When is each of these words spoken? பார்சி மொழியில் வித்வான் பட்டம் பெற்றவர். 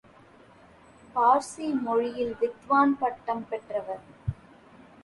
பார்சி 1.15 1.67
மொழியில் 1.81 2.35
வித்வான் 2.39 2.97
பட்டம் 2.99 3.45
பெற்றவர். 3.49 4.03